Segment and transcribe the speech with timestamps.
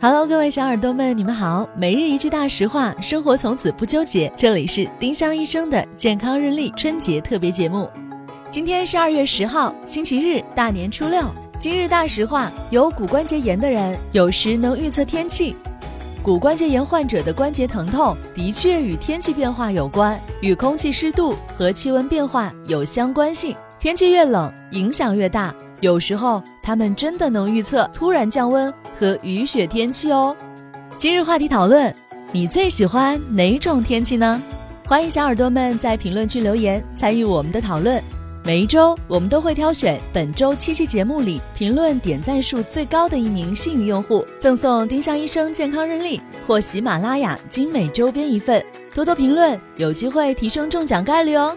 [0.00, 1.68] Hello，各位小耳朵们，你们好。
[1.74, 4.32] 每日一句大实话，生活从此不纠结。
[4.36, 7.90] 这里是丁香医生的健康日历春节特别节目。
[8.48, 11.24] 今天是二月十号，星期日，大年初六。
[11.58, 15.56] 今日大实话：有骨关节炎的人有时能预测天气。
[16.22, 23.56] 骨关节炎患者的关节疼痛的确与天气变化有关，与空气湿度和气温变化有相关性。
[23.80, 25.52] 天气越冷，影响越大。
[25.80, 30.36] 有时候他们真的能预测突然降温和雨雪天气哦。
[30.96, 31.94] 今日话题讨论：
[32.32, 34.42] 你最喜欢哪种天气呢？
[34.86, 38.02] 欢迎小耳朵们在评论区留言参与我们的讨论。
[38.44, 48.64] 每一周我们都会挑选本周七期节目里评论点赞数最高的一名幸运用户，赠送丁香医生健康日历或喜马拉雅精美周边一份。
[48.94, 51.56] 多多评论，有机会提升中奖概率哦。